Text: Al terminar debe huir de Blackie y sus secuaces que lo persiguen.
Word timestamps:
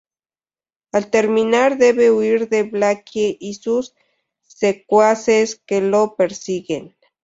Al 0.93 1.11
terminar 1.11 1.77
debe 1.77 2.09
huir 2.09 2.49
de 2.49 2.63
Blackie 2.63 3.37
y 3.39 3.53
sus 3.53 3.93
secuaces 4.41 5.57
que 5.63 5.79
lo 5.79 6.15
persiguen. 6.15 6.95